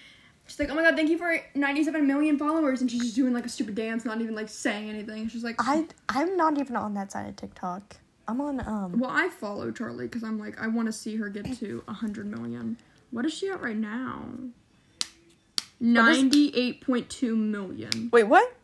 [0.47, 3.33] she's like, oh my god, thank you for 97 million followers, and she's just doing
[3.33, 5.27] like a stupid dance, not even like saying anything.
[5.27, 7.97] She's like, I I'm not even on that side of TikTok.
[8.27, 8.97] I'm on um.
[8.99, 12.27] well, I follow Charli because I'm like, I want to see her get to 100
[12.27, 12.77] million.
[13.09, 14.21] What is she at right now?
[15.79, 18.09] What is- 98.2 million.
[18.13, 18.55] Wait, what?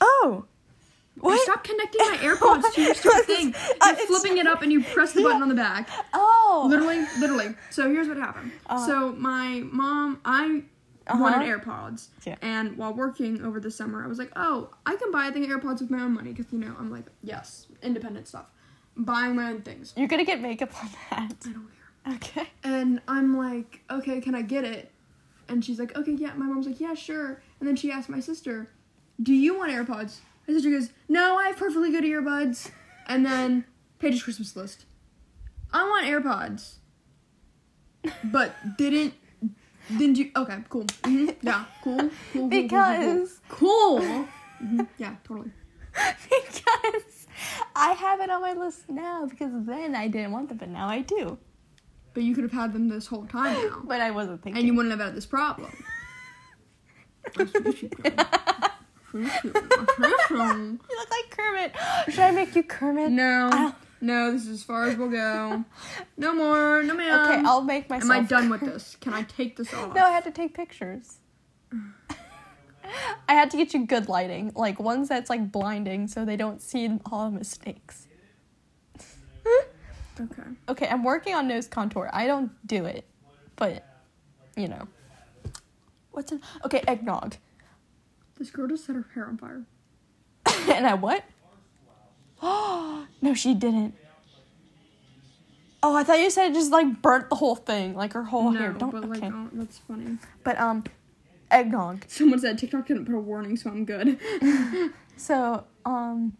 [0.00, 0.46] Oh.
[1.16, 1.32] What?
[1.32, 1.42] What?
[1.42, 3.54] Stop connecting my AirPods to your stupid thing.
[3.80, 5.88] Uh, You're flipping it up and you press the button on the back.
[6.14, 6.66] Oh.
[6.70, 7.54] Literally, literally.
[7.70, 8.52] So here's what happened.
[8.66, 8.86] Uh-huh.
[8.86, 10.62] so my mom, I
[11.06, 11.22] Uh-huh.
[11.22, 12.36] wanted AirPods, Yeah.
[12.40, 15.44] and while working over the summer, I was like, oh, I can buy a thing
[15.46, 18.46] AirPods with my own money because you know I'm like, yes, independent stuff,
[18.96, 19.92] buying my own things.
[19.96, 21.34] You're gonna get makeup on that.
[21.44, 21.68] I don't
[22.06, 22.14] care.
[22.14, 22.48] Okay.
[22.64, 24.90] And I'm like, okay, can I get it?
[25.48, 26.32] And she's like, okay, yeah.
[26.34, 27.42] My mom's like, yeah, sure.
[27.58, 28.70] And then she asked my sister,
[29.22, 30.18] do you want AirPods?
[30.50, 32.72] My sister goes, no, I have perfectly good earbuds.
[33.06, 33.64] And then
[34.00, 34.84] Paige's Christmas list.
[35.72, 36.78] I want AirPods.
[38.24, 39.14] But didn't
[39.96, 40.30] didn't you?
[40.34, 40.84] Okay, cool.
[41.04, 41.98] Mhm, Yeah, cool.
[41.98, 42.08] Cool.
[42.08, 42.48] cool, cool, cool, cool.
[42.48, 44.00] Because cool.
[44.60, 45.52] Mhm, Yeah, totally.
[45.94, 47.26] because
[47.76, 50.88] I have it on my list now because then I didn't want them, but now
[50.88, 51.38] I do.
[52.12, 54.58] But you could have had them this whole time now, But I wasn't thinking.
[54.58, 55.70] and you wouldn't have had this problem.
[59.12, 61.74] You look like Kermit.
[62.08, 63.10] Should I make you Kermit?
[63.10, 65.64] No, no, this is as far as we'll go.
[66.16, 67.30] No more, no ma'am.
[67.30, 68.10] Okay, I'll make myself.
[68.10, 68.96] Am I done with this?
[69.00, 69.94] Can I take this off?
[69.94, 71.18] No, I had to take pictures.
[73.28, 76.60] I had to get you good lighting, like ones that's like blinding, so they don't
[76.60, 78.08] see all the mistakes.
[80.20, 80.42] Okay.
[80.68, 82.10] Okay, I'm working on nose contour.
[82.12, 83.04] I don't do it,
[83.56, 83.84] but
[84.56, 84.88] you know.
[86.10, 86.40] What's in?
[86.64, 87.36] Okay, eggnog.
[88.40, 89.62] This girl just set her hair on fire.
[90.74, 91.22] and I what?
[92.42, 93.94] Oh no, she didn't.
[95.82, 98.50] Oh, I thought you said it just like burnt the whole thing, like her whole
[98.50, 98.72] no, hair.
[98.72, 99.30] Don't but like, okay.
[99.32, 100.18] oh, that's funny.
[100.42, 100.82] But um,
[101.52, 102.04] eggnog.
[102.08, 104.18] Someone said TikTok didn't put a warning, so I'm good.
[105.20, 106.38] So um,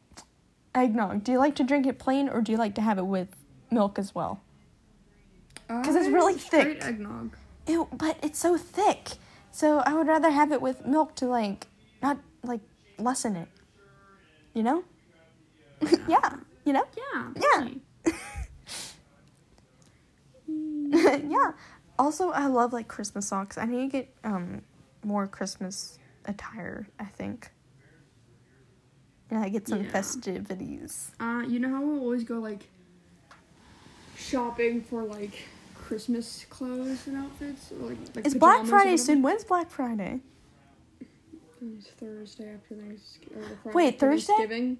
[0.74, 1.22] eggnog.
[1.22, 3.36] Do you like to drink it plain or do you like to have it with
[3.70, 4.40] milk as well?
[5.68, 6.82] Because it's really thick.
[6.82, 7.36] eggnog.
[7.66, 9.10] Ew, but it's so thick.
[9.52, 11.66] So I would rather have it with milk to like
[13.02, 13.48] lessen it.
[14.54, 14.84] You know?
[16.08, 16.30] yeah.
[16.66, 16.84] You know?
[17.14, 17.30] Yeah.
[18.06, 18.12] Yeah.
[21.26, 21.52] yeah.
[21.98, 23.56] Also, I love like Christmas socks.
[23.56, 24.62] I need to get um
[25.02, 26.86] more Christmas attire.
[26.98, 27.50] I think.
[29.32, 29.90] Yeah, I get some Yeah.
[29.90, 31.12] festivities.
[31.18, 32.68] Uh, you know how we'll always go like
[34.16, 35.32] shopping for like
[35.74, 39.22] Christmas clothes and outfits, or like, like It's Black Friday soon.
[39.22, 40.20] When's Black Friday?
[41.62, 43.42] It's Thursday after Thanksgiving.
[43.62, 44.32] Friday Wait, after Thursday?
[44.34, 44.78] Thanksgiving.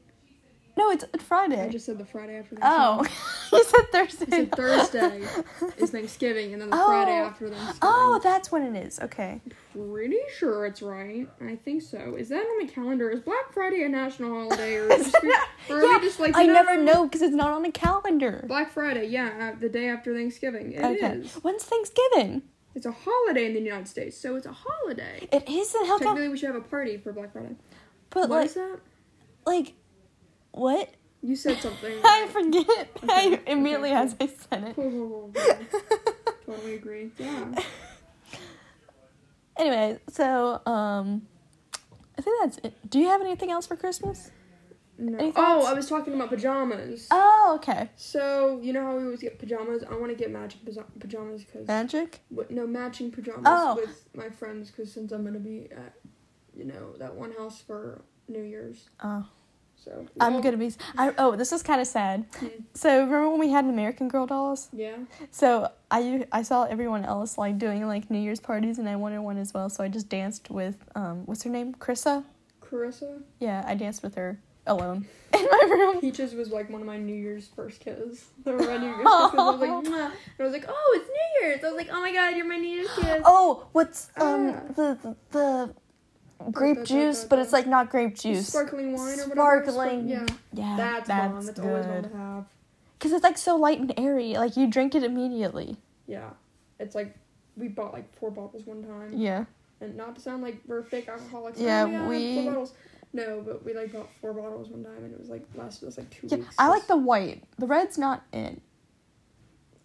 [0.78, 1.60] No, it's Friday.
[1.60, 2.78] I just said the Friday after Thanksgiving.
[2.80, 3.52] oh, Thanksgiving.
[3.52, 4.26] you said Thursday.
[4.26, 7.26] I said Thursday is Thanksgiving, and then the Friday Oh.
[7.26, 7.78] after Thanksgiving.
[7.82, 8.98] Oh, that's when it is.
[9.00, 9.40] Okay.
[9.74, 11.28] Pretty sure it's right.
[11.44, 12.14] I think so.
[12.16, 13.10] Is that on the calendar?
[13.10, 15.14] Is Black Friday a national holiday, or, just,
[15.68, 18.44] or yeah, just like I no, never know because it's not on the calendar.
[18.48, 20.72] Black Friday, yeah, uh, the day after Thanksgiving.
[20.72, 21.02] It is.
[21.02, 21.40] okay.
[21.42, 22.42] When's Thanksgiving?
[22.74, 25.28] It's a holiday in the United States, so it's a holiday.
[25.32, 25.86] It isn't.
[25.86, 26.06] How come?
[26.08, 27.56] Technically, we should have a party for Black Friday.
[28.10, 28.78] But What like, is that?
[29.44, 29.72] like,
[30.52, 30.90] what?
[31.22, 31.98] You said something.
[32.04, 32.90] I forget.
[33.08, 34.74] I immediately okay, as I said it.
[34.76, 36.14] Cool, cool, cool, cool.
[36.46, 37.10] totally agree.
[37.18, 37.54] Yeah.
[39.58, 41.22] anyway, so um,
[42.18, 42.90] I think that's it.
[42.90, 44.30] Do you have anything else for Christmas?
[45.00, 45.32] No.
[45.34, 45.66] Oh.
[45.66, 47.08] I was talking about pajamas.
[47.10, 47.88] Oh, okay.
[47.96, 49.82] So you know how we always get pajamas?
[49.90, 50.60] I want to get matching
[50.98, 52.20] pajamas because Magic.
[52.28, 53.76] What, no matching pajamas Oh.
[53.76, 55.94] with my friends because since I'm gonna be at
[56.54, 59.26] you know that one house for New Year's, Oh,
[59.74, 60.72] so I'm gonna be.
[60.98, 62.26] I, oh, this is kind of sad.
[62.38, 62.46] Hmm.
[62.74, 64.68] So remember when we had American Girl dolls?
[64.72, 64.96] Yeah.
[65.30, 69.20] So I I saw everyone else like doing like New Year's parties, and I wanted
[69.20, 69.70] one as well.
[69.70, 72.24] So I just danced with um, what's her name, Krissa?
[72.60, 76.00] Carissa Yeah, I danced with her alone in my room.
[76.00, 78.26] Peaches was like one of my New Year's first kiss.
[78.44, 79.00] They were my New Year's.
[79.06, 79.86] I was like, Mwah.
[79.86, 79.94] and
[80.38, 81.64] I was like, oh, it's New Year's.
[81.64, 83.22] I was like, oh my god, you're my New Year's kiss.
[83.24, 84.72] Oh, what's um Ah.
[84.74, 85.74] the the, the
[86.50, 88.48] grape da, da, juice, but it's like not grape juice.
[88.48, 89.34] Sparkling wine or whatever.
[89.72, 90.08] Sparkling.
[90.08, 90.26] Yeah.
[90.52, 91.46] Yeah, That's, that's, bomb.
[91.46, 92.44] That's always bomb to have.
[92.98, 94.34] Cause it's like so light and airy.
[94.34, 95.76] Like you drink it immediately.
[96.06, 96.30] Yeah.
[96.78, 97.14] It's like
[97.56, 99.12] we bought like four bottles one time.
[99.14, 99.44] Yeah.
[99.82, 101.58] And not to sound like we're fake alcoholics.
[101.58, 102.50] Yeah, oh God, we-.
[103.12, 105.98] No, but we like bought four bottles one time and it was like lasted us
[105.98, 106.36] like two Yeah.
[106.38, 106.54] weeks.
[106.58, 107.42] I like the white.
[107.58, 108.60] The red's not in.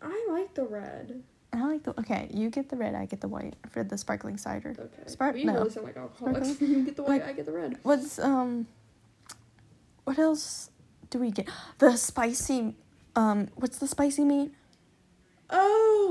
[0.02, 1.24] I like the red.
[1.52, 2.30] And I like the okay.
[2.34, 2.94] You get the red.
[2.96, 4.76] I get the white for the sparkling cider.
[4.78, 5.04] Okay.
[5.08, 5.54] Spark- we no.
[5.54, 6.50] really sound like alcoholics.
[6.50, 6.70] Sparkling?
[6.80, 7.80] you get the white, Like- I get the red.
[7.84, 8.68] What's um
[10.04, 10.70] what else
[11.10, 11.48] do we get?
[11.80, 12.76] The spicy
[13.16, 14.54] um what's the spicy meat?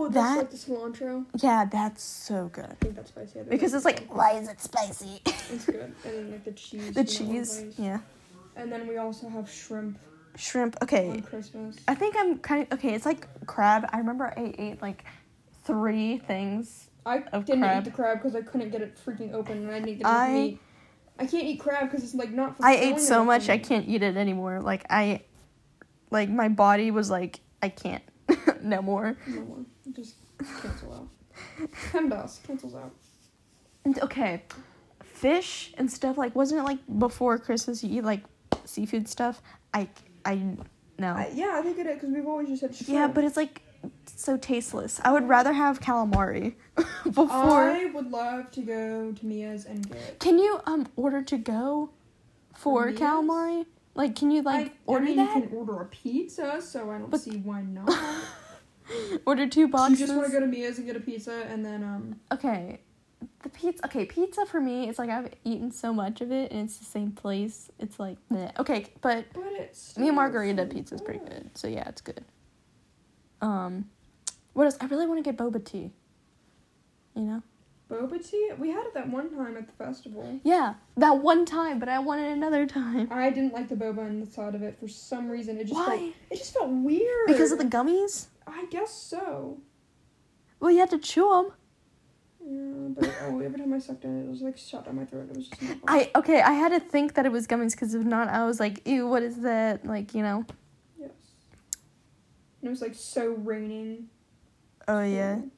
[0.05, 1.25] Oh, that's That- like the cilantro.
[1.43, 2.67] Yeah, that's so good.
[2.67, 3.41] I think that's spicy.
[3.49, 5.21] Because it's like why is it spicy?
[5.27, 5.95] it's good.
[6.05, 6.93] And then like the cheese.
[6.95, 7.61] the in that one cheese.
[7.63, 7.75] place.
[7.79, 7.99] Yeah.
[8.57, 9.99] And then we also have shrimp
[10.37, 10.77] Shrimp.
[10.81, 11.21] on Okay.
[11.23, 11.77] Christmas.
[11.89, 13.89] I think I'm kind of okay, it's like crab.
[13.93, 15.05] I remember I ate like
[15.65, 16.91] three things.
[17.07, 17.83] I Of didn't crab.
[17.83, 20.33] eat the crab because I couldn't get it freaking open, and I didn't get I-
[20.33, 20.61] meat.
[21.19, 22.57] I can't eat crab because it's like not.
[22.61, 24.61] I ate so much I can't eat it anymore.
[24.61, 25.23] Like I
[26.11, 28.03] like my body was like I can't
[28.63, 29.17] no more.
[29.29, 29.59] No more.
[29.95, 30.17] Just
[30.63, 31.09] cancel out.
[31.93, 32.93] PEMDAS cancels out.
[33.85, 34.43] And, okay.
[35.03, 38.23] Fish and stuff like wasn't it like before Christmas you eat like
[38.65, 39.41] seafood stuff?
[39.73, 39.89] I
[40.25, 40.35] I
[40.99, 41.13] no.
[41.15, 42.89] I, yeah, I think it is because we've always just had shrimp.
[42.91, 43.63] yeah, but it's like
[44.07, 45.01] so tasteless.
[45.05, 46.55] I would rather have calamari
[47.05, 47.71] before.
[47.71, 50.19] I would love to go to Mia's and get.
[50.21, 51.91] Can you um order to go
[52.57, 52.99] for Mia's?
[52.99, 53.67] calamari?
[53.95, 55.37] Like can you like I, order I mean, that?
[55.37, 57.89] You can order a pizza, so I don't But- see why not.
[59.27, 60.01] Order two boxes.
[60.01, 62.21] you just want to go to Mia's and get a pizza, and then um.
[62.33, 62.81] Okay.
[63.43, 66.61] The pizza okay, pizza for me, it's like I've eaten so much of it and
[66.61, 67.71] it's the same place.
[67.79, 68.51] It's like meh.
[68.59, 69.97] Okay, but But it's.
[69.99, 71.51] me and Margarita so pizza's pretty good.
[71.55, 72.23] So yeah, it's good.
[73.41, 73.87] Um
[74.53, 74.77] what else?
[74.81, 75.91] I really want to get boba tea.
[77.15, 77.43] You know?
[77.91, 78.51] Boba tea.
[78.59, 80.41] We had it that one time at the festival.
[80.43, 83.09] Yeah, that one time, but I want it another time.
[83.11, 85.59] I didn't like the boba inside of it for some reason.
[85.59, 85.87] It just Why?
[85.87, 87.27] felt it just felt weird.
[87.27, 88.27] Because of the gummies?
[88.47, 89.59] I guess so.
[90.61, 91.53] Well, you had to chew them.
[92.47, 95.05] Yeah, but oh, every time I sucked in it, it was like shot down my
[95.07, 95.29] throat.
[95.31, 95.79] It was just not.
[95.89, 98.61] I okay, I had to think that it was gummies because if not, I was
[98.61, 99.87] like, ew, what is that?
[99.87, 100.45] Like, you know?
[101.01, 101.11] Yes.
[102.61, 104.09] And it was like so raining.
[104.87, 105.37] Oh yeah.
[105.37, 105.51] so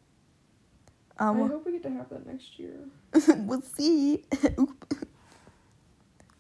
[1.18, 2.79] I Um, hope we get to have that next year.
[3.37, 4.25] we'll see.
[4.59, 4.94] Oop.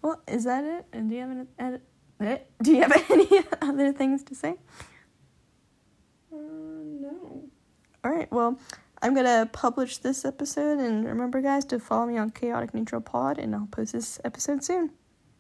[0.02, 0.86] Well, is that it?
[0.92, 1.78] And do you have any?
[2.20, 2.38] eh?
[2.62, 3.28] Do you have any
[3.60, 4.54] other things to say?
[6.36, 7.44] Uh, no.
[8.04, 8.30] All right.
[8.30, 8.58] Well,
[9.02, 13.38] I'm gonna publish this episode, and remember, guys, to follow me on Chaotic Neutral Pod,
[13.38, 14.90] and I'll post this episode soon.